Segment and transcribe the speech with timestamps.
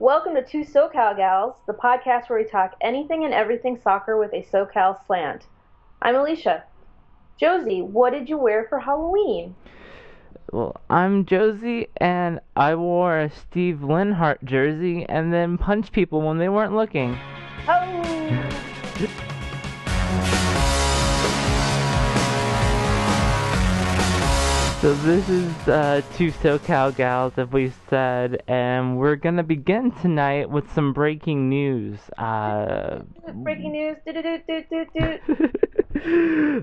[0.00, 4.32] Welcome to Two SoCal Gals, the podcast where we talk anything and everything soccer with
[4.32, 5.44] a SoCal slant.
[6.00, 6.64] I'm Alicia.
[7.36, 9.54] Josie, what did you wear for Halloween?
[10.52, 16.38] Well, I'm Josie, and I wore a Steve Lenhart jersey and then punched people when
[16.38, 17.18] they weren't looking.
[17.68, 19.20] Oh!
[24.80, 30.48] So this is uh, two SoCal gals, as we said, and we're gonna begin tonight
[30.48, 31.98] with some breaking news.
[32.16, 33.00] Uh,
[33.34, 33.96] Breaking news.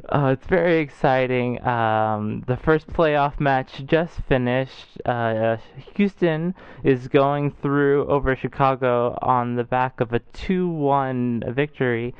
[0.10, 1.64] Uh, it's very exciting.
[1.64, 5.00] Um, the first playoff match just finished.
[5.06, 5.58] Uh,
[5.96, 12.16] Houston is going through over Chicago on the back of a 2-1 victory.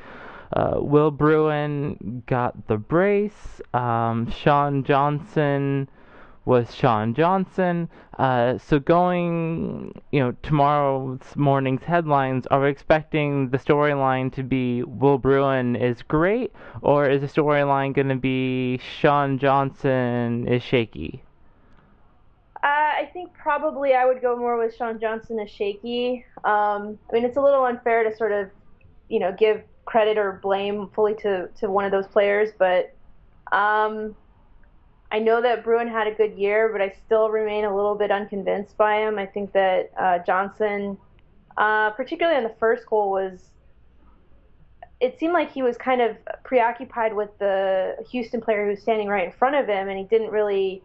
[0.52, 3.60] Uh, Will Bruin got the brace.
[3.74, 5.88] Um, Sean Johnson
[6.48, 7.90] was Sean Johnson.
[8.18, 14.82] Uh, so going, you know, tomorrow's morning's headlines, are we expecting the storyline to be
[14.82, 21.22] Will Bruin is great, or is the storyline going to be Sean Johnson is shaky?
[22.64, 26.24] Uh, I think probably I would go more with Sean Johnson as shaky.
[26.44, 28.48] Um, I mean, it's a little unfair to sort of,
[29.08, 32.94] you know, give credit or blame fully to, to one of those players, but
[33.52, 34.14] um,
[35.10, 38.10] I know that Bruin had a good year, but I still remain a little bit
[38.10, 39.18] unconvinced by him.
[39.18, 40.98] I think that uh, Johnson,
[41.56, 43.48] uh, particularly on the first goal, was.
[45.00, 49.06] It seemed like he was kind of preoccupied with the Houston player who was standing
[49.06, 50.82] right in front of him, and he didn't really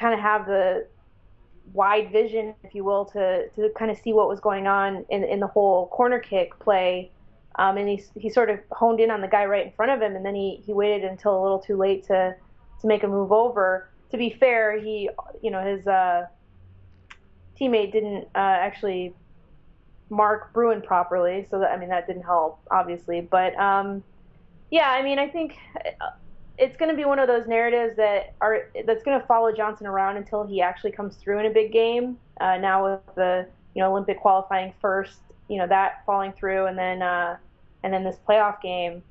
[0.00, 0.86] kind of have the
[1.74, 5.24] wide vision, if you will, to, to kind of see what was going on in,
[5.24, 7.10] in the whole corner kick play.
[7.56, 10.00] Um, and he, he sort of honed in on the guy right in front of
[10.00, 12.34] him, and then he, he waited until a little too late to,
[12.80, 13.88] to make a move over.
[14.10, 15.08] To be fair, he,
[15.42, 16.26] you know, his uh,
[17.58, 19.14] teammate didn't uh, actually
[20.12, 23.22] mark Bruin properly, so that I mean that didn't help, obviously.
[23.22, 24.04] But um,
[24.70, 25.56] yeah, I mean I think
[26.58, 29.86] it's going to be one of those narratives that are that's going to follow Johnson
[29.86, 32.18] around until he actually comes through in a big game.
[32.40, 35.18] Uh, now with the you know Olympic qualifying first,
[35.52, 37.36] you know that falling through, and then uh,
[37.82, 39.02] and then this playoff game.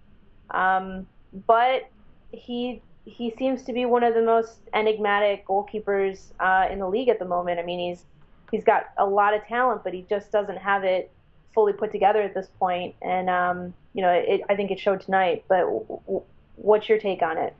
[0.49, 1.05] Um,
[1.45, 1.87] but
[2.31, 7.09] he he seems to be one of the most enigmatic goalkeepers uh, in the league
[7.09, 7.59] at the moment.
[7.59, 8.05] I mean, he's
[8.49, 11.11] he's got a lot of talent, but he just doesn't have it
[11.53, 12.95] fully put together at this point.
[13.03, 15.45] And um, you know, it, I think it showed tonight.
[15.47, 16.23] But w- w-
[16.55, 17.55] what's your take on it?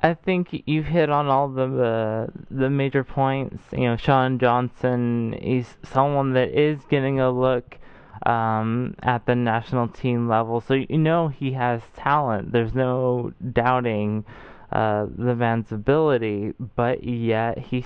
[0.00, 3.62] I think you've hit on all the uh, the major points.
[3.72, 7.78] You know, Sean Johnson is someone that is getting a look
[8.24, 10.60] um, at the national team level.
[10.60, 12.52] So you know he has talent.
[12.52, 14.24] There's no doubting
[14.70, 17.84] uh, the man's ability, but yet he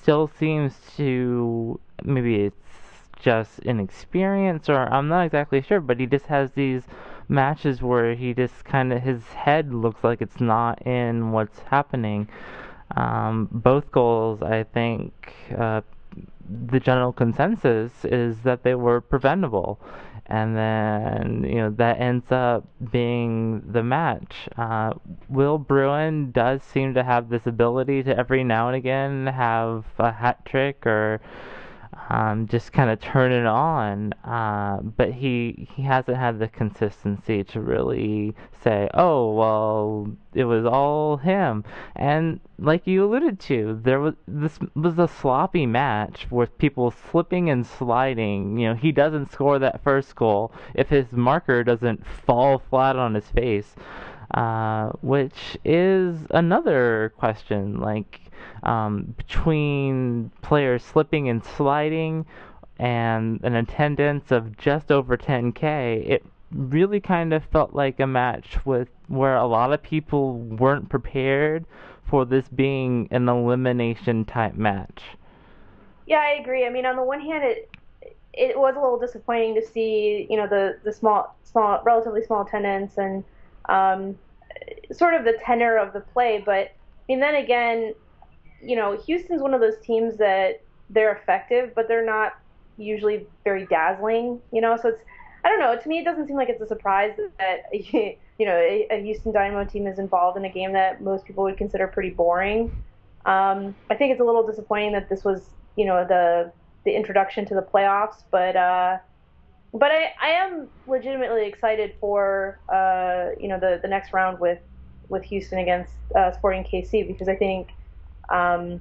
[0.00, 2.56] still seems to maybe it's
[3.20, 6.82] just inexperience or I'm not exactly sure, but he just has these
[7.28, 12.28] matches where he just kind of his head looks like it's not in what's happening.
[12.96, 15.82] Um, both goals, I think, uh,
[16.48, 19.78] the general consensus is that they were preventable,
[20.26, 24.48] and then you know that ends up being the match.
[24.56, 24.94] Uh,
[25.28, 30.12] Will Bruin does seem to have this ability to every now and again have a
[30.12, 31.20] hat trick or
[32.08, 34.12] um, just kind of turn it on.
[34.24, 40.64] Uh, but he he hasn't had the consistency to really say, oh well, it was
[40.64, 41.64] all him.
[41.96, 47.50] And like you alluded to, there was this was a sloppy match with people slipping
[47.50, 48.58] and sliding.
[48.58, 53.14] You know, he doesn't score that first goal if his marker doesn't fall flat on
[53.14, 53.74] his face.
[54.34, 57.80] Uh, which is another question.
[57.80, 58.20] Like,
[58.62, 62.26] um, between players slipping and sliding
[62.78, 68.64] and an attendance of just over 10k, it really kind of felt like a match
[68.64, 71.64] with where a lot of people weren't prepared
[72.04, 75.02] for this being an elimination type match.
[76.06, 76.64] Yeah, I agree.
[76.66, 77.70] I mean, on the one hand, it
[78.32, 82.46] it was a little disappointing to see, you know, the the small, small, relatively small
[82.46, 83.24] attendance and
[83.68, 84.18] um,
[84.92, 86.42] sort of the tenor of the play.
[86.44, 86.70] But I
[87.08, 87.94] mean, then again,
[88.62, 90.60] you know, Houston's one of those teams that
[90.90, 92.38] they're effective, but they're not
[92.76, 94.40] usually very dazzling.
[94.52, 95.02] You know, so it's
[95.44, 95.80] I don't know.
[95.80, 99.64] To me, it doesn't seem like it's a surprise that you know a, Houston Dynamo
[99.64, 102.70] team is involved in a game that most people would consider pretty boring.
[103.26, 105.42] Um, I think it's a little disappointing that this was
[105.76, 106.52] you know the
[106.84, 108.98] the introduction to the playoffs, but uh,
[109.72, 114.60] but I, I am legitimately excited for uh, you know the the next round with
[115.08, 117.68] with Houston against uh, Sporting KC because I think
[118.28, 118.80] um,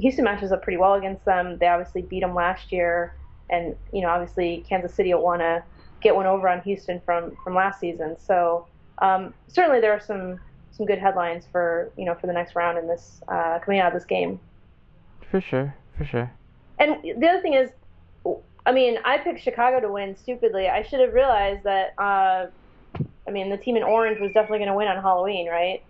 [0.00, 1.58] Houston matches up pretty well against them.
[1.58, 3.14] They obviously beat them last year.
[3.50, 5.62] and you know obviously Kansas City will want to
[6.00, 8.16] get one over on Houston from from last season.
[8.18, 8.66] So
[8.98, 10.38] um, certainly there are some
[10.72, 13.88] some good headlines for you know for the next round in this uh, coming out
[13.88, 14.38] of this game.
[15.30, 16.30] For sure, for sure.
[16.78, 17.70] And the other thing is,
[18.64, 20.68] I mean, I picked Chicago to win stupidly.
[20.68, 21.94] I should have realized that.
[21.98, 22.46] Uh,
[23.26, 25.82] I mean, the team in orange was definitely going to win on Halloween, right?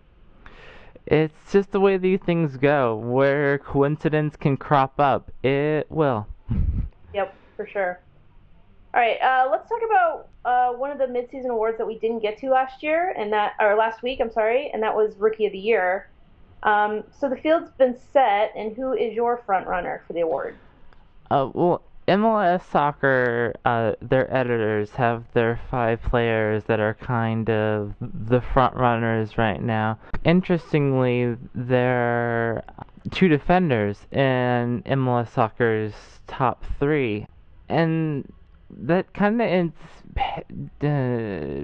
[1.10, 2.94] It's just the way these things go.
[2.96, 6.26] Where coincidence can crop up, it will.
[7.14, 7.98] Yep, for sure.
[8.92, 12.18] All right, uh, let's talk about uh, one of the midseason awards that we didn't
[12.18, 15.46] get to last year, and that or last week, I'm sorry, and that was Rookie
[15.46, 16.08] of the Year.
[16.64, 20.56] Um, so the field's been set, and who is your front runner for the award?
[21.30, 27.94] Uh, well, MLS Soccer, uh, their editors have their five players that are kind of
[28.00, 29.98] the front runners right now.
[30.24, 32.64] Interestingly, there are
[33.10, 35.92] two defenders in MLS Soccer's
[36.26, 37.26] top three,
[37.68, 38.32] and
[38.70, 39.72] that kind of
[40.82, 40.86] uh,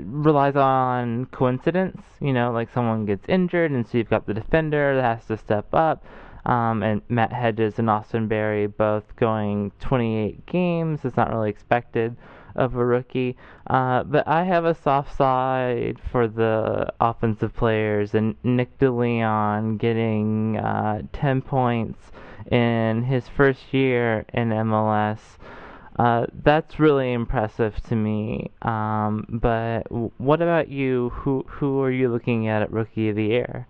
[0.04, 2.02] relies on coincidence.
[2.20, 5.38] You know, like someone gets injured, and so you've got the defender that has to
[5.38, 6.04] step up
[6.46, 11.04] um, and Matt Hedges and Austin Berry both going 28 games.
[11.04, 12.16] It's not really expected
[12.54, 13.36] of a rookie.
[13.66, 20.58] Uh, but I have a soft side for the offensive players, and Nick DeLeon getting
[20.58, 22.12] uh, 10 points
[22.50, 25.20] in his first year in MLS.
[25.98, 28.50] Uh, that's really impressive to me.
[28.62, 29.82] Um, but
[30.18, 31.10] what about you?
[31.10, 33.68] Who who are you looking at at Rookie of the Year?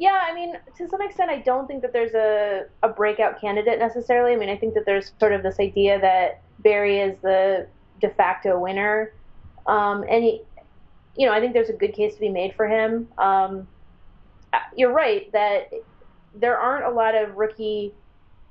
[0.00, 3.78] Yeah, I mean, to some extent, I don't think that there's a, a breakout candidate
[3.78, 4.32] necessarily.
[4.32, 7.66] I mean, I think that there's sort of this idea that Berry is the
[8.00, 9.12] de facto winner.
[9.66, 10.40] Um, and, he,
[11.18, 13.08] you know, I think there's a good case to be made for him.
[13.18, 13.68] Um,
[14.74, 15.70] you're right that
[16.34, 17.92] there aren't a lot of rookie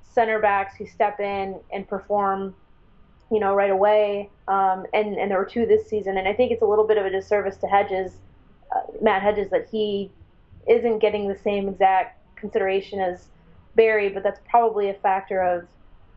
[0.04, 2.54] center backs who step in and perform,
[3.31, 4.30] you know, right away.
[4.48, 6.16] Um, and, and there were two this season.
[6.19, 8.12] And I think it's a little bit of a disservice to Hedges,
[8.75, 10.12] uh, Matt Hedges, that he
[10.69, 13.27] isn't getting the same exact consideration as
[13.75, 15.68] Berry, but that's probably a factor of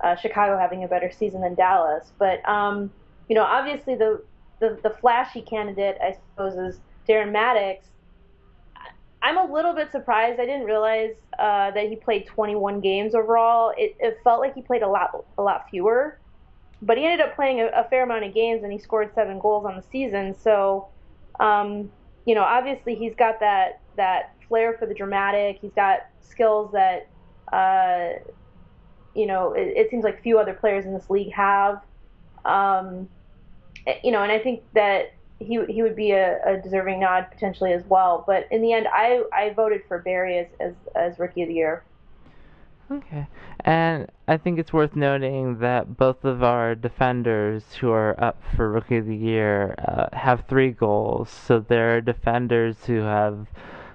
[0.02, 2.12] uh, Chicago having a better season than Dallas.
[2.19, 2.90] But um,
[3.28, 4.22] you know, obviously the,
[4.60, 7.87] the the flashy candidate, I suppose, is Darren Mattocks.
[9.22, 10.40] I'm a little bit surprised.
[10.40, 13.72] I didn't realize uh, that he played 21 games overall.
[13.78, 16.19] It, it felt like he played a lot a lot fewer,
[16.82, 19.38] but he ended up playing a, a fair amount of games and he scored seven
[19.38, 20.34] goals on the season.
[20.34, 20.88] So,
[21.38, 21.93] um,
[22.26, 25.58] you know, obviously he's got that that flair for the dramatic.
[25.60, 27.08] He's got skills that,
[27.52, 28.20] uh,
[29.14, 31.82] you know, it, it, seems like few other players in this league have.
[32.44, 33.08] Um,
[33.86, 37.26] eh, you know, and I think that he he would be a, a, deserving nod
[37.30, 38.24] potentially as well.
[38.26, 41.54] But in the end, I I voted for Berry as as, as rookie of the
[41.54, 41.84] year.
[42.92, 43.26] Okay.
[43.60, 48.70] And I think it's worth noting that both of our defenders who are up for
[48.70, 51.30] Rookie of the Year uh, have three goals.
[51.30, 53.46] So they're defenders who have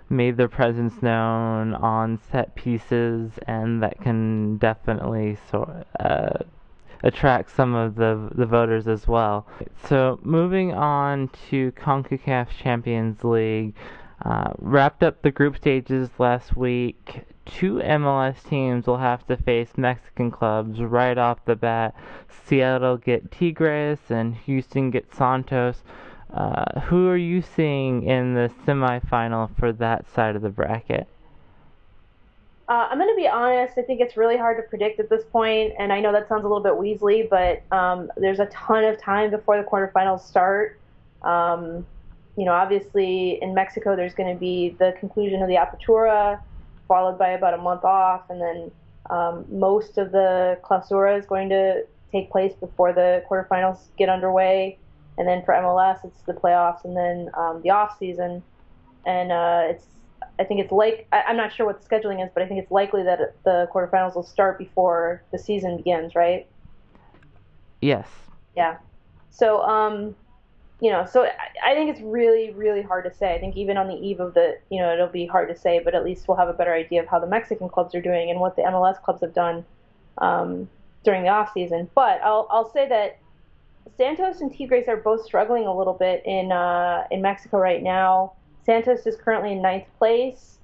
[0.10, 5.70] made their presence known on set pieces, and that can definitely sort
[6.00, 6.40] uh,
[7.04, 9.48] attract some of the the voters as well.
[9.88, 13.76] So moving on to CONCACAF Champions League,
[14.24, 17.22] uh, wrapped up the group stages last week.
[17.46, 21.96] Two MLS teams will have to face Mexican clubs right off the bat.
[22.46, 25.84] Seattle get Tigres and Houston get Santos.
[26.34, 31.08] Uh, who are you seeing in the semifinal for that side of the bracket?
[32.70, 33.78] Uh, I'm going to be honest.
[33.78, 36.44] I think it's really hard to predict at this point, and I know that sounds
[36.44, 40.78] a little bit Weasley, but um, there's a ton of time before the quarterfinals start.
[41.22, 41.86] Um,
[42.36, 46.42] you know, obviously in Mexico, there's going to be the conclusion of the Apertura,
[46.90, 48.72] followed by about a month off, and then
[49.10, 54.78] um, most of the Clausura is going to take place before the quarterfinals get underway
[55.18, 58.44] and then for MLS it's the playoffs and then um, the off season,
[59.06, 59.86] and uh, it's
[60.40, 62.62] I think it's like I, am not sure what the scheduling is, but I think
[62.62, 66.48] it's likely that the quarterfinals will start before the season begins, right?
[67.82, 68.08] Yes.
[68.56, 68.78] Yeah.
[69.32, 70.16] So um,
[70.80, 73.34] you know, so I, I think it's really really hard to say.
[73.34, 75.82] I think even on the eve of the, you know, it'll be hard to say,
[75.84, 78.30] but at least we'll have a better idea of how the Mexican clubs are doing
[78.30, 79.66] and what the MLS clubs have done
[80.20, 80.70] um,
[81.04, 81.90] during the off season.
[81.96, 83.18] But I'll I'll say that
[83.96, 88.34] Santos and Tigres are both struggling a little bit in uh, in Mexico right now.
[88.66, 90.60] Santos is currently in ninth place,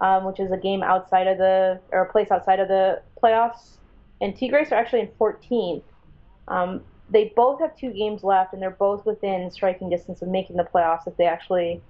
[0.00, 3.76] um, which is a game outside of the or a place outside of the playoffs,
[4.20, 5.82] and Tigres are actually in 14th.
[6.48, 10.56] Um, they both have two games left, and they're both within striking distance of making
[10.56, 11.80] the playoffs if they actually,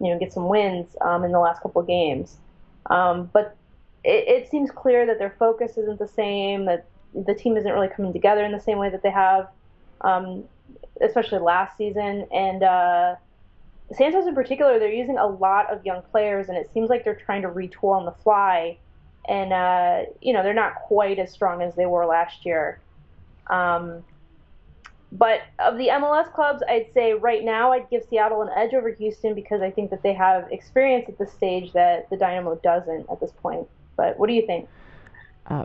[0.00, 2.36] you know, get some wins um, in the last couple of games.
[2.90, 3.56] Um, but
[4.04, 6.66] it, it seems clear that their focus isn't the same.
[6.66, 9.48] That the team isn't really coming together in the same way that they have,
[10.00, 10.44] um,
[11.00, 12.26] especially last season.
[12.32, 13.16] And uh,
[13.92, 17.14] Santos in particular, they're using a lot of young players, and it seems like they're
[17.14, 18.78] trying to retool on the fly.
[19.28, 22.80] And uh, you know, they're not quite as strong as they were last year.
[23.48, 24.04] Um,
[25.12, 28.90] but of the MLS clubs, I'd say right now I'd give Seattle an edge over
[28.90, 33.08] Houston because I think that they have experience at the stage that the Dynamo doesn't
[33.10, 33.68] at this point.
[33.96, 34.68] But what do you think?
[35.46, 35.64] Uh,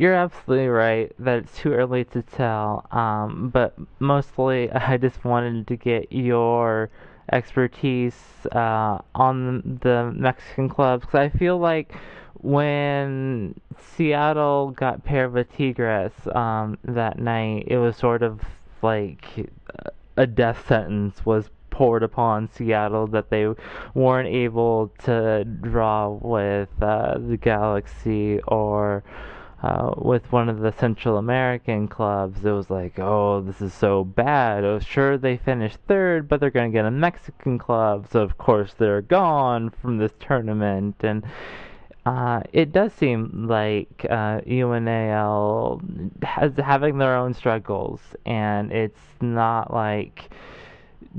[0.00, 2.86] you're absolutely right that it's too early to tell.
[2.90, 6.88] Um, but mostly, I just wanted to get your
[7.30, 8.16] expertise
[8.50, 11.94] uh, on the Mexican clubs because I feel like
[12.40, 18.40] when Seattle got paired with Tigres um, that night, it was sort of
[18.80, 19.50] like
[20.16, 23.46] a death sentence was poured upon Seattle that they
[23.92, 29.04] weren't able to draw with uh, the Galaxy or
[29.62, 32.44] uh, with one of the Central American clubs.
[32.44, 34.64] It was like, oh, this is so bad.
[34.64, 38.38] Oh, sure, they finished third, but they're going to get a Mexican club, so of
[38.38, 40.96] course they're gone from this tournament.
[41.00, 41.24] And
[42.06, 49.72] uh, it does seem like uh, UANL has having their own struggles, and it's not
[49.74, 50.30] like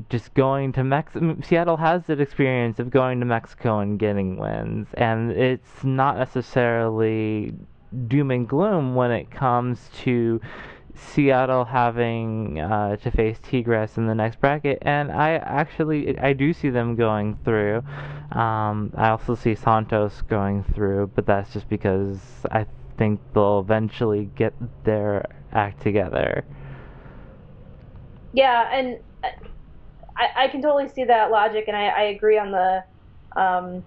[0.09, 1.37] just going to Mexico.
[1.43, 7.53] Seattle has that experience of going to Mexico and getting wins, and it's not necessarily
[8.07, 10.39] doom and gloom when it comes to
[10.95, 16.53] Seattle having uh, to face Tigres in the next bracket, and I actually I do
[16.53, 17.83] see them going through.
[18.31, 22.19] Um, I also see Santos going through, but that's just because
[22.51, 22.65] I
[22.97, 26.45] think they'll eventually get their act together.
[28.33, 28.99] Yeah, and
[30.15, 32.83] I, I can totally see that logic, and I, I agree on the
[33.41, 33.83] um,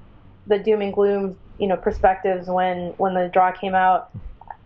[0.47, 4.11] the doom and gloom you know perspectives when when the draw came out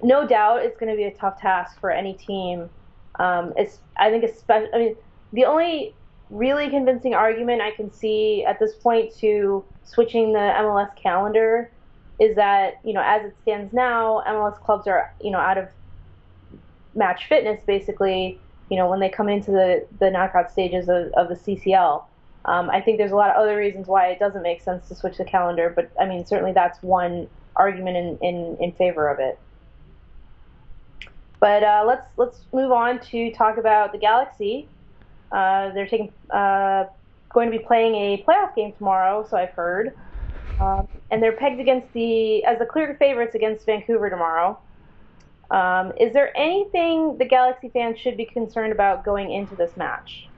[0.03, 2.71] no doubt it's going to be a tough task for any team.
[3.19, 4.97] Um, it's, I think, especially, I mean,
[5.33, 5.95] the only
[6.31, 11.71] really convincing argument I can see at this point to switching the MLS calendar
[12.21, 15.69] is that, you know, as it stands now, MLS clubs are, you know, out of
[16.95, 18.41] match fitness basically,
[18.71, 22.05] you know, when they come into the, the knockout stages of, of the CCL.
[22.49, 24.95] Um, I think there's a lot of other reasons why it doesn't make sense to
[24.95, 29.21] switch the calendar, but I mean, certainly that's one argument in, in, in favor of
[29.21, 29.39] it.
[31.41, 34.67] But uh, let's let's move on to talk about the Galaxy.
[35.31, 36.87] Uh, they're taking uh,
[37.29, 39.95] going to be playing a playoff game tomorrow, so I've heard,
[40.59, 44.59] um, and they're pegged against the as the clear favorites against Vancouver tomorrow.
[45.51, 50.29] Um, is there anything the Galaxy fans should be concerned about going into this match?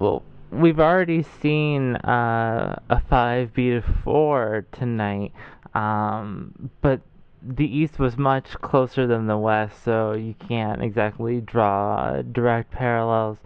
[0.00, 5.32] Well, we've already seen uh, a five beat a four tonight,
[5.74, 7.00] um, but
[7.42, 13.38] the East was much closer than the West, so you can't exactly draw direct parallels.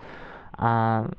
[0.58, 1.12] Um,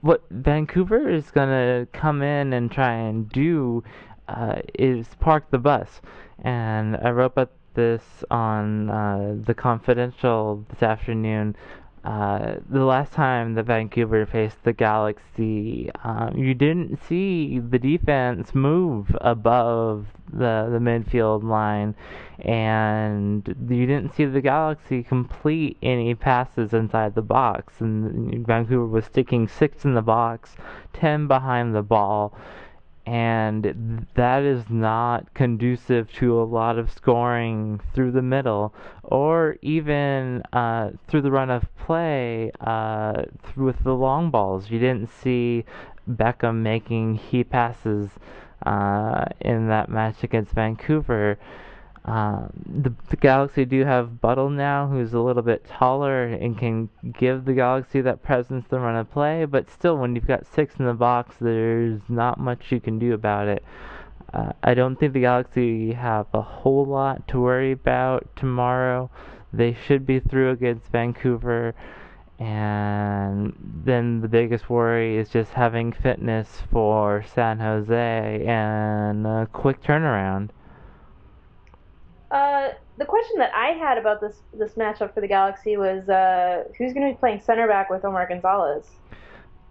[0.00, 3.82] what Vancouver is gonna come in and try and do
[4.28, 6.00] uh, is park the bus,
[6.42, 11.56] and I wrote about this on uh, the Confidential this afternoon.
[12.04, 18.54] Uh, the last time that Vancouver faced the Galaxy, um, you didn't see the defense
[18.54, 21.94] move above the the midfield line,
[22.40, 27.80] and you didn't see the Galaxy complete any passes inside the box.
[27.80, 30.56] And Vancouver was sticking six in the box,
[30.92, 32.36] ten behind the ball,
[33.06, 40.42] and that is not conducive to a lot of scoring through the middle or even
[40.52, 43.22] uh, through the run of play uh,
[43.56, 44.70] with the long balls.
[44.70, 45.64] You didn't see
[46.08, 48.10] Beckham making key passes
[48.64, 51.38] uh, in that match against Vancouver.
[52.06, 56.90] Um, the, the Galaxy do have Buddle now, who's a little bit taller and can
[57.18, 59.46] give the Galaxy that presence to run a play.
[59.46, 63.14] But still, when you've got six in the box, there's not much you can do
[63.14, 63.64] about it.
[64.34, 69.10] Uh, I don't think the Galaxy have a whole lot to worry about tomorrow.
[69.52, 71.74] They should be through against Vancouver.
[72.38, 79.82] And then the biggest worry is just having fitness for San Jose and a quick
[79.82, 80.50] turnaround.
[82.34, 86.64] Uh, the question that I had about this this matchup for the Galaxy was uh,
[86.76, 88.90] who's going to be playing center back with Omar Gonzalez.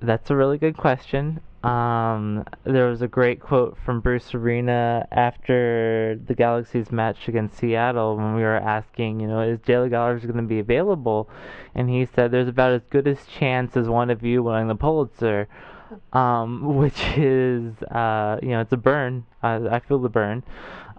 [0.02, 1.42] That's a really good question.
[1.66, 8.16] Um, there was a great quote from Bruce Arena after the Galaxy's match against Seattle
[8.16, 9.74] when we were asking, you know, is A.J.
[9.74, 11.30] DeLaGarza going to be available?
[11.76, 14.76] And he said, "There's about as good a chance as one of you winning the
[14.76, 15.50] Pulitzer."
[16.14, 19.26] um, which is uh, you know it's a burn.
[19.42, 20.44] I, I feel the burn.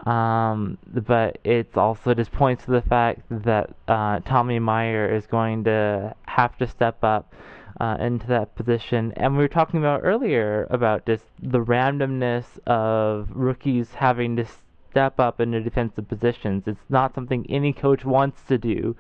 [0.05, 5.65] Um, but it also just points to the fact that uh, Tommy Meyer is going
[5.65, 7.33] to have to step up
[7.81, 9.13] uh, into that position.
[9.17, 14.47] And we were talking about earlier about just the randomness of rookies having to
[14.91, 16.65] step up into defensive positions.
[16.67, 18.95] It's not something any coach wants to do,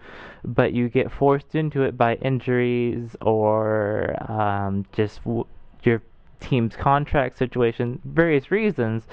[0.44, 5.46] but you get forced into it by injuries or um, just w-
[5.84, 6.02] your
[6.40, 9.04] team's contract situation, various reasons.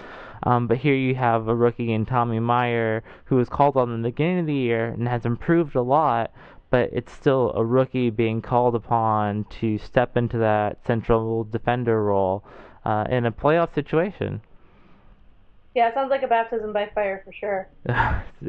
[0.43, 4.01] Um, but here you have a rookie in Tommy Meyer who was called on in
[4.01, 6.31] the beginning of the year and has improved a lot,
[6.69, 12.43] but it's still a rookie being called upon to step into that central defender role
[12.85, 14.41] uh, in a playoff situation.
[15.73, 17.69] Yeah, it sounds like a baptism by fire for sure.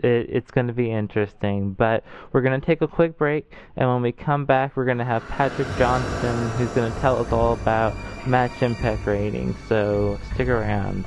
[0.03, 3.89] it, it's going to be interesting, but we're going to take a quick break, and
[3.89, 7.29] when we come back, we're going to have Patrick Johnston, who's going to tell us
[7.31, 7.97] all about
[8.27, 9.57] match impact rating.
[9.69, 11.07] So stick around.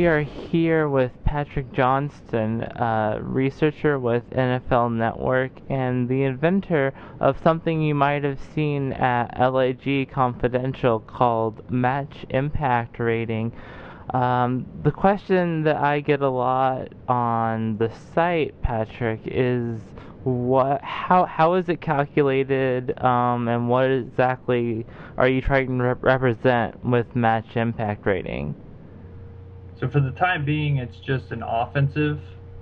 [0.00, 2.66] We are here with Patrick Johnston,
[3.20, 10.10] researcher with NFL Network and the inventor of something you might have seen at LAG
[10.10, 13.52] Confidential called Match Impact Rating.
[14.12, 19.80] Um, the question that I get a lot on the site, Patrick, is
[20.24, 24.84] what how how is it calculated um, and what exactly
[25.16, 28.54] are you trying to rep- represent with match impact rating?
[29.78, 32.20] So for the time being, it's just an offensive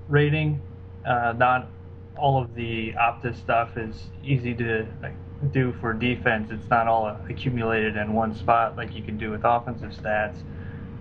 [0.08, 0.60] rating.
[1.04, 1.68] Uh, not
[2.16, 5.14] all of the Opta stuff is easy to like,
[5.52, 6.50] do for defense.
[6.52, 10.36] It's not all accumulated in one spot like you can do with offensive stats.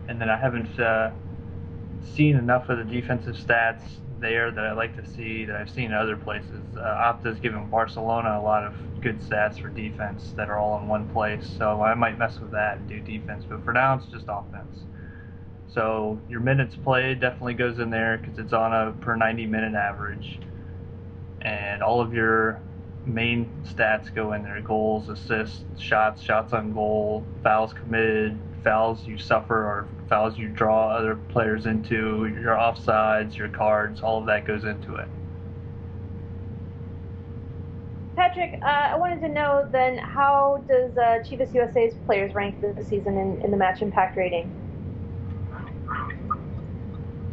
[0.08, 1.12] And then I haven't uh,
[2.16, 3.82] seen enough of the defensive stats
[4.20, 6.62] there that I like to see that I've seen in other places.
[6.76, 10.88] Uh, Opta's given Barcelona a lot of good stats for defense that are all in
[10.88, 13.46] one place, so I might mess with that and do defense.
[13.48, 14.86] But for now, it's just offense.
[15.68, 19.76] So your minutes played definitely goes in there because it's on a per 90 minute
[19.76, 20.40] average.
[21.42, 22.62] And all of your
[23.06, 29.18] main stats go in there goals, assists, shots, shots on goal, fouls committed, fouls you
[29.18, 34.46] suffer or fouls you draw other players into, your offsides, your cards, all of that
[34.46, 35.08] goes into it.
[38.16, 42.88] Patrick, uh, I wanted to know then how does uh, Chivas USA's players rank this
[42.88, 44.52] season in, in the match impact rating?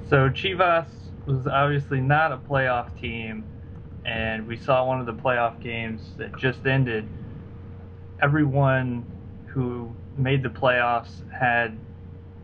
[0.08, 0.86] So Chivas
[1.26, 3.44] was obviously not a playoff team,
[4.04, 7.08] and we saw one of the playoff games that just ended.
[8.20, 9.06] Everyone
[9.54, 11.78] who made the playoffs had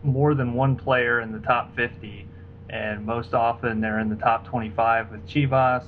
[0.01, 2.25] more than one player in the top 50,
[2.69, 5.83] and most often they're in the top 25 with Chivas.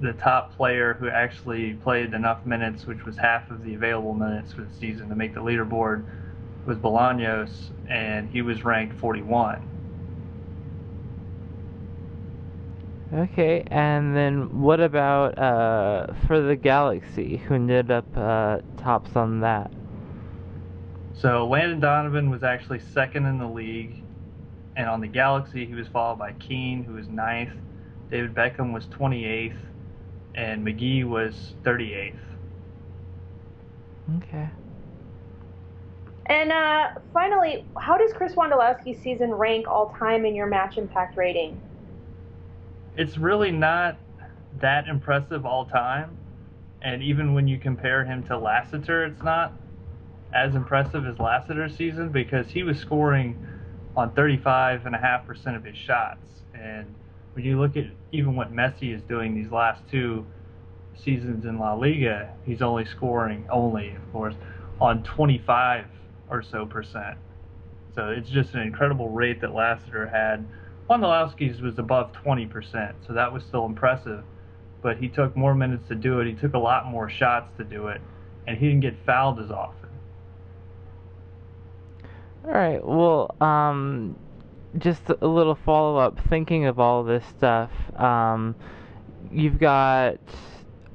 [0.00, 4.54] The top player who actually played enough minutes, which was half of the available minutes
[4.54, 6.06] for the season to make the leaderboard,
[6.64, 9.68] was Bolaños, and he was ranked 41.
[13.12, 17.36] Okay, and then what about uh, for the Galaxy?
[17.36, 19.70] Who ended up uh, tops on that?
[21.16, 24.02] So Landon Donovan was actually second in the league,
[24.76, 27.52] and on the Galaxy he was followed by Keane, who was ninth.
[28.10, 29.56] David Beckham was 28th,
[30.34, 32.14] and Magee was 38th.
[34.18, 34.48] Okay.
[36.26, 41.16] And uh, finally, how does Chris Wondolowski's season rank all time in your match impact
[41.16, 41.60] rating?
[42.96, 43.98] it's really not
[44.60, 46.16] that impressive all time.
[46.82, 49.52] And even when you compare him to Lassiter, it's not
[50.32, 53.46] as impressive as Lassiter's season because he was scoring
[53.96, 56.26] on 35.5% of his shots.
[56.54, 56.94] And
[57.32, 60.26] when you look at even what Messi is doing these last two
[61.02, 64.34] seasons in La Liga, he's only scoring only, of course,
[64.80, 65.86] on 25
[66.30, 67.18] or so percent.
[67.94, 70.46] So it's just an incredible rate that Lassiter had
[70.88, 74.22] Wondolowski's was above 20%, so that was still impressive.
[74.82, 76.28] But he took more minutes to do it.
[76.28, 78.00] He took a lot more shots to do it,
[78.46, 79.85] and he didn't get fouled as often.
[82.46, 82.80] All right.
[82.86, 84.16] Well, um,
[84.78, 86.16] just a little follow up.
[86.28, 88.54] Thinking of all this stuff, um,
[89.32, 90.18] you've got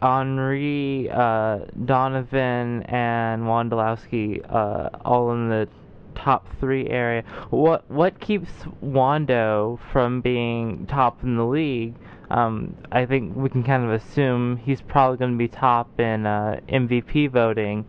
[0.02, 5.68] Henry, uh, Donovan, and Wondolowski uh, all in the
[6.16, 7.24] top three area.
[7.50, 11.96] What what keeps Wando from being top in the league?
[12.30, 16.26] Um, I think we can kind of assume he's probably going to be top in
[16.26, 17.86] uh, MVP voting.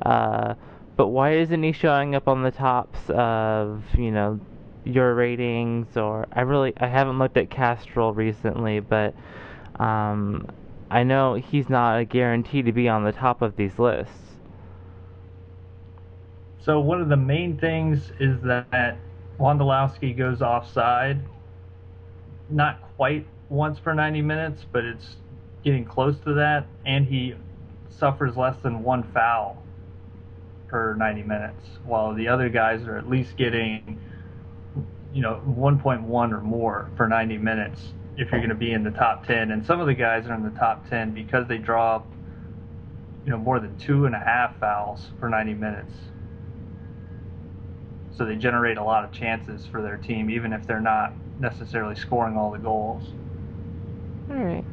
[0.00, 0.54] Uh,
[0.96, 4.40] but why isn't he showing up on the tops of you know
[4.84, 9.14] your ratings or I really I haven't looked at Castrol recently, but
[9.76, 10.48] um,
[10.90, 14.18] I know he's not a guarantee to be on the top of these lists.
[16.60, 18.96] So one of the main things is that
[19.38, 21.20] Wondolowski goes offside,
[22.50, 25.16] not quite once per 90 minutes, but it's
[25.64, 27.34] getting close to that, and he
[27.88, 29.61] suffers less than one foul
[30.72, 34.00] per 90 minutes, while the other guys are at least getting,
[35.12, 38.90] you know, 1.1 or more for 90 minutes if you're going to be in the
[38.90, 39.52] top 10.
[39.52, 42.02] And some of the guys are in the top 10 because they draw,
[43.24, 45.92] you know, more than two and a half fouls for 90 minutes.
[48.16, 51.96] So they generate a lot of chances for their team, even if they're not necessarily
[51.96, 53.04] scoring all the goals.
[54.30, 54.64] All right.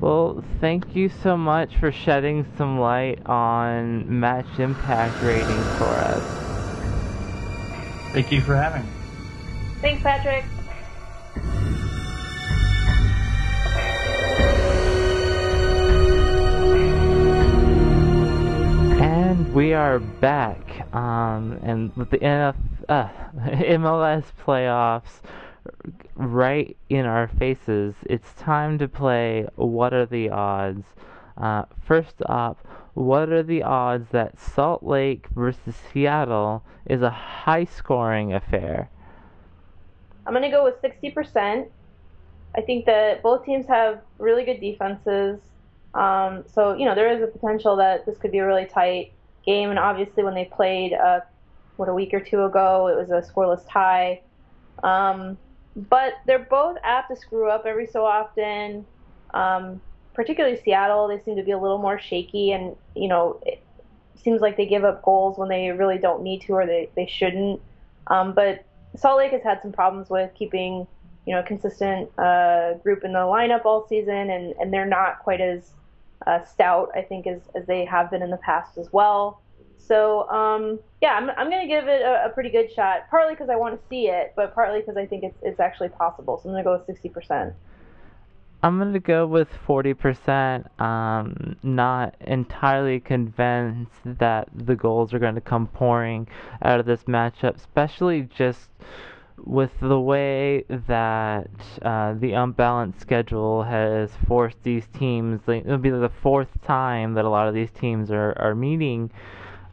[0.00, 6.22] Well, thank you so much for shedding some light on match impact rating for us.
[8.12, 8.92] Thank you for having me.
[9.80, 10.44] Thanks, Patrick.
[19.00, 20.94] And we are back.
[20.94, 22.56] Um, and with the NF,
[22.88, 25.20] uh, MLS playoffs
[26.14, 30.84] right in our faces, it's time to play What Are the Odds?
[31.36, 37.64] Uh, first up, what are the odds that Salt Lake versus Seattle is a high
[37.64, 38.88] scoring affair?
[40.26, 41.68] I'm going to go with 60%.
[42.56, 45.40] I think that both teams have really good defenses.
[45.92, 49.12] Um, so, you know, there is a potential that this could be a really tight
[49.44, 49.68] game.
[49.68, 51.20] And obviously, when they played, uh,
[51.76, 54.22] what, a week or two ago, it was a scoreless tie.
[54.82, 55.36] Um,
[55.76, 58.86] but they're both apt to screw up every so often.
[59.34, 59.80] Um,
[60.14, 63.62] particularly Seattle, they seem to be a little more shaky, and you know, it
[64.16, 67.06] seems like they give up goals when they really don't need to or they they
[67.06, 67.60] shouldn't.
[68.06, 68.64] Um, but
[68.96, 70.86] Salt Lake has had some problems with keeping
[71.26, 75.18] you know a consistent uh, group in the lineup all season, and and they're not
[75.18, 75.72] quite as
[76.26, 79.40] uh, stout, I think, as as they have been in the past as well.
[79.78, 83.08] So um, yeah, I'm I'm gonna give it a, a pretty good shot.
[83.10, 85.90] Partly because I want to see it, but partly because I think it's it's actually
[85.90, 86.38] possible.
[86.42, 87.54] So I'm gonna go with sixty percent.
[88.62, 90.66] I'm gonna go with forty percent.
[90.80, 96.26] Um, not entirely convinced that the goals are going to come pouring
[96.62, 98.70] out of this matchup, especially just
[99.44, 101.50] with the way that
[101.82, 105.42] uh, the unbalanced schedule has forced these teams.
[105.46, 109.10] Like, it'll be the fourth time that a lot of these teams are are meeting.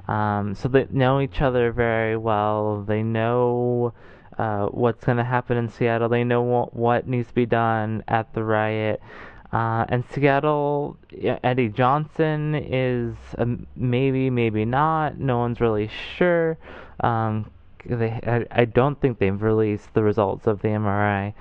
[0.07, 2.83] Um, so they know each other very well.
[2.83, 3.93] They know
[4.37, 6.09] uh, what's going to happen in Seattle.
[6.09, 9.01] They know what, what needs to be done at the riot.
[9.51, 10.97] Uh, and Seattle,
[11.43, 13.15] Eddie Johnson is
[13.75, 15.19] maybe, maybe not.
[15.19, 16.57] No one's really sure.
[17.01, 17.51] Um,
[17.85, 21.33] they, I, I, don't think they've released the results of the MRI.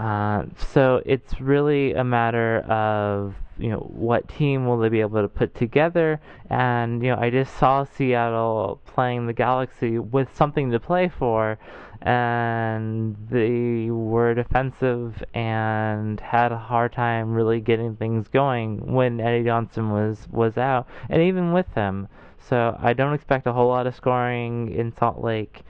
[0.00, 5.20] Uh, so it's really a matter of you know what team will they be able
[5.20, 6.18] to put together.
[6.48, 11.58] And you know I just saw Seattle playing the Galaxy with something to play for.
[12.00, 19.44] And they were defensive and had a hard time really getting things going when Eddie
[19.44, 22.08] Johnson was was out and even with him
[22.38, 25.62] so I don't expect a whole lot of scoring in Salt Lake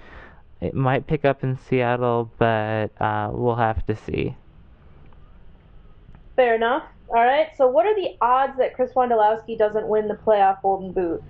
[0.61, 4.37] it might pick up in Seattle but uh, we'll have to see
[6.37, 7.49] fair enough all right.
[7.57, 11.23] So, what are the odds that Chris Wondolowski doesn't win the playoff Golden Boot?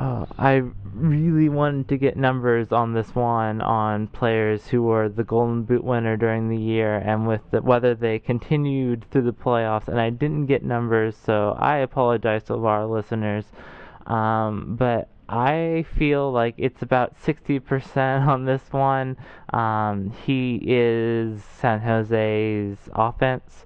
[0.00, 0.62] Oh, I
[0.92, 5.82] really wanted to get numbers on this one on players who were the Golden Boot
[5.82, 10.10] winner during the year and with the, whether they continued through the playoffs, and I
[10.10, 13.44] didn't get numbers, so I apologize to our listeners.
[14.06, 19.16] Um, but I feel like it's about 60% on this one.
[19.52, 23.64] Um, he is San Jose's offense.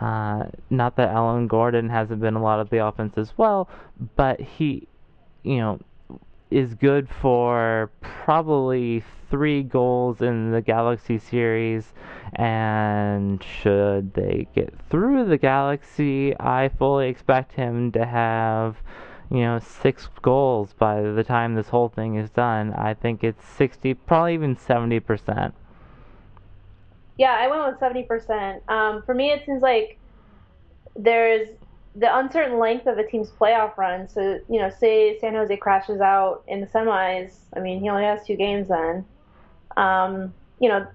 [0.00, 3.68] Uh, not that Alan Gordon hasn't been a lot of the offense as well,
[4.16, 4.88] but he,
[5.42, 5.80] you know,
[6.50, 11.92] is good for probably three goals in the Galaxy series.
[12.34, 18.76] And should they get through the Galaxy, I fully expect him to have,
[19.34, 22.72] you know, six goals by the time this whole thing is done.
[22.72, 25.52] I think it's 60, probably even 70%.
[27.16, 28.62] Yeah, I went with seventy percent.
[28.68, 29.98] Um, for me, it seems like
[30.96, 31.48] there's
[31.94, 34.08] the uncertain length of a team's playoff run.
[34.08, 37.34] So you know, say San Jose crashes out in the semis.
[37.56, 39.04] I mean, he only has two games then.
[39.76, 40.86] Um, you know,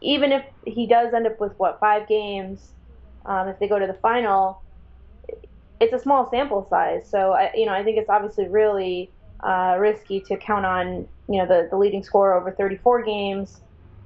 [0.00, 2.72] even if he does end up with what five games,
[3.26, 4.60] um, if they go to the final,
[5.80, 7.08] it's a small sample size.
[7.08, 9.10] So I, you know, I think it's obviously really
[9.42, 13.60] uh, risky to count on you know the, the leading scorer over 34 games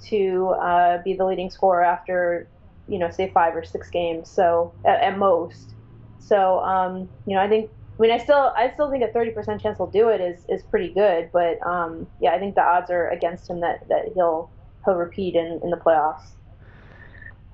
[0.05, 2.49] to uh, be the leading scorer after
[2.87, 5.75] you know say five or six games so at, at most
[6.21, 9.61] so um, you know I think I mean I still I still think a 30%
[9.61, 12.91] chance he'll do it is is pretty good but um, yeah I think the odds
[12.91, 14.51] are against him that, that he'll
[14.85, 16.35] he'll repeat in, in the playoffs.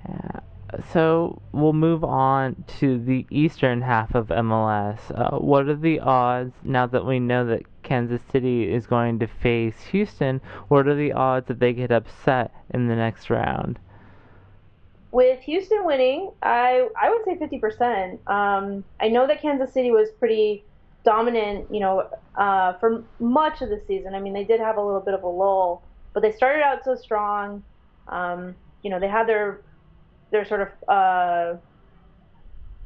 [0.06, 0.40] Yeah
[0.92, 4.98] so we'll move on to the eastern half of MLS.
[5.14, 9.26] Uh, what are the odds now that we know that Kansas City is going to
[9.26, 10.40] face Houston?
[10.68, 13.78] What are the odds that they get upset in the next round?
[15.12, 18.28] With Houston winning, I I would say 50%.
[18.28, 20.64] Um, I know that Kansas City was pretty
[21.04, 24.14] dominant, you know, uh, for much of the season.
[24.14, 26.84] I mean, they did have a little bit of a lull, but they started out
[26.84, 27.64] so strong.
[28.08, 29.60] Um, you know, they had their
[30.30, 31.56] they're sort of uh,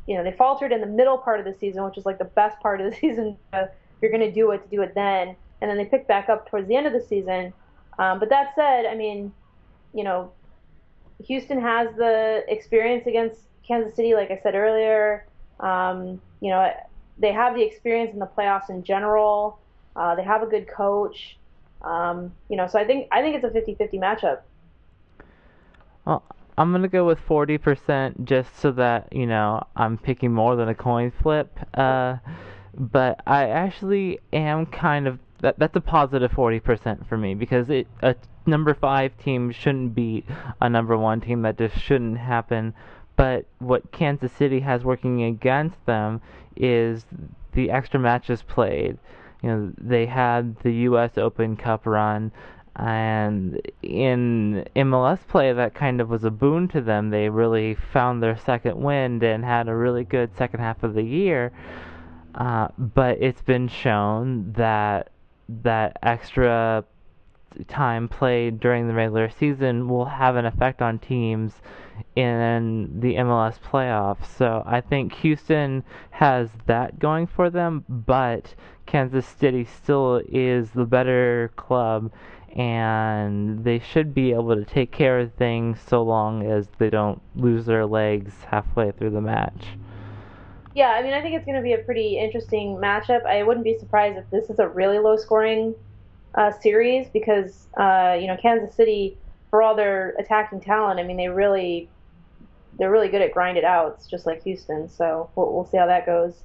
[0.06, 2.24] you know they faltered in the middle part of the season, which is like the
[2.24, 3.36] best part of the season.
[3.52, 6.08] Uh, if you're going to do it, to do it then, and then they picked
[6.08, 7.52] back up towards the end of the season.
[7.98, 9.32] Um, but that said, I mean,
[9.94, 10.32] you know,
[11.24, 15.26] Houston has the experience against Kansas City, like I said earlier.
[15.60, 16.72] Um, you know,
[17.18, 19.58] they have the experience in the playoffs in general.
[19.96, 21.38] Uh, they have a good coach.
[21.82, 24.40] Um, you know, so I think I think it's a 50-50 matchup.
[26.04, 26.22] Well,
[26.56, 30.74] I'm gonna go with 40% just so that you know I'm picking more than a
[30.74, 31.58] coin flip.
[31.74, 32.16] Uh,
[32.76, 35.58] but I actually am kind of that.
[35.58, 38.14] That's a positive 40% for me because it a
[38.46, 40.26] number five team shouldn't beat
[40.60, 41.42] a number one team.
[41.42, 42.74] That just shouldn't happen.
[43.16, 46.20] But what Kansas City has working against them
[46.56, 47.06] is
[47.52, 48.98] the extra matches played.
[49.42, 51.16] You know, they had the U.S.
[51.16, 52.32] Open Cup run
[52.76, 57.10] and in MLS play, that kind of was a boon to them.
[57.10, 61.02] They really found their second wind and had a really good second half of the
[61.02, 61.52] year.
[62.34, 65.10] Uh, but it's been shown that
[65.48, 66.84] that extra
[67.68, 71.52] time played during the regular season will have an effect on teams
[72.16, 74.26] in the MLS playoffs.
[74.36, 78.54] So I think Houston has that going for them, but
[78.86, 82.10] Kansas City still is the better club
[82.54, 87.20] and they should be able to take care of things so long as they don't
[87.34, 89.66] lose their legs halfway through the match.
[90.74, 93.24] Yeah, I mean, I think it's going to be a pretty interesting matchup.
[93.26, 95.74] I wouldn't be surprised if this is a really low scoring
[96.34, 99.16] uh, series because, uh, you know, Kansas City,
[99.50, 101.88] for all their attacking talent, I mean, they really,
[102.76, 104.88] they're really good at grind it outs, just like Houston.
[104.88, 106.42] So we'll, we'll see how that goes.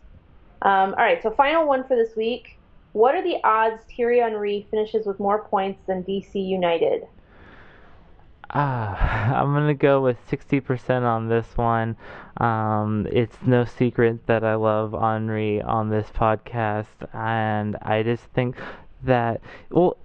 [0.62, 2.59] Um, all right, so final one for this week.
[3.00, 7.08] What are the odds Thierry Henry finishes with more points than DC United?
[8.50, 11.96] Ah, I'm gonna go with 60% on this one.
[12.36, 18.58] Um, it's no secret that I love Henry on this podcast, and I just think
[19.04, 19.96] that well,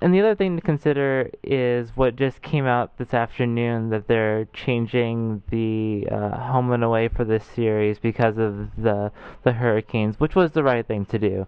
[0.00, 4.44] and the other thing to consider is what just came out this afternoon that they're
[4.52, 9.10] changing the uh, home and away for this series because of the
[9.42, 11.46] the hurricanes, which was the right thing to do.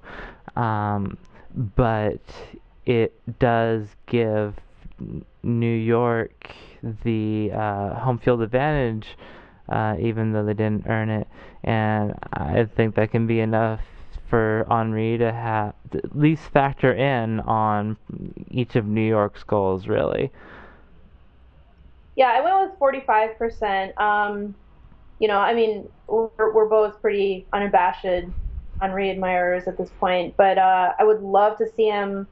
[0.61, 1.17] Um,
[1.55, 2.21] but
[2.87, 4.55] it does give
[5.43, 6.53] New York
[7.05, 9.17] the uh, home field advantage,
[9.69, 11.29] uh, even though they didn't earn it,
[11.63, 13.81] and I think that can be enough
[14.31, 17.97] for Henry to have to at least factor in on
[18.51, 20.31] each of New York's goals, really.
[22.17, 23.99] Yeah, I went with 45%.
[24.01, 24.55] Um,
[25.19, 28.07] you know, I mean, we're, we're both pretty unabashed
[28.81, 32.27] Henry admirers at this point, but uh, I would love to see him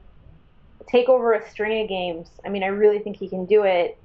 [0.87, 2.29] take over a string of games.
[2.45, 3.97] I mean, I really think he can do it.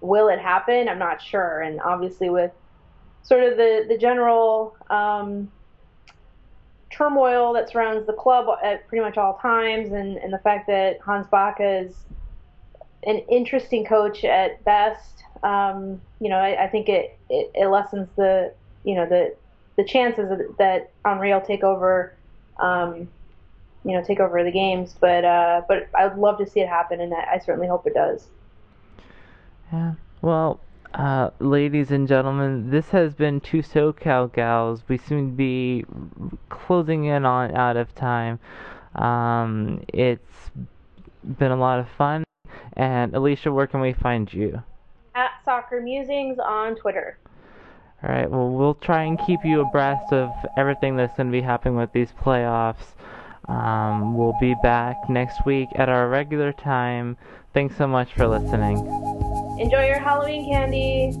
[0.00, 0.88] Will it happen?
[0.88, 1.60] I'm not sure.
[1.62, 2.52] And obviously, with
[3.22, 5.50] sort of the the general um,
[6.90, 11.00] turmoil that surrounds the club at pretty much all times, and, and the fact that
[11.00, 11.94] Hans Backe is
[13.04, 15.24] an interesting coach at best.
[15.42, 18.52] Um, you know, I, I think it, it, it lessens the
[18.84, 19.34] you know the
[19.76, 22.14] the chances that Henry will take over,
[22.58, 23.08] um,
[23.84, 24.94] you know, take over the games.
[25.00, 27.86] But uh, but I would love to see it happen, and I, I certainly hope
[27.86, 28.26] it does.
[29.72, 29.94] Yeah.
[30.22, 30.60] Well,
[30.94, 34.82] uh, ladies and gentlemen, this has been two SoCal gals.
[34.88, 35.84] We seem to be
[36.48, 38.38] closing in on out of time.
[38.94, 40.50] Um, it's
[41.38, 42.24] been a lot of fun.
[42.74, 44.62] And Alicia, where can we find you?
[45.14, 47.18] At Soccer Musings on Twitter.
[48.02, 48.30] All right.
[48.30, 51.92] Well, we'll try and keep you abreast of everything that's going to be happening with
[51.92, 52.94] these playoffs.
[53.48, 57.16] Um, we'll be back next week at our regular time.
[57.52, 59.19] Thanks so much for listening.
[59.60, 61.12] Enjoy your Halloween candy.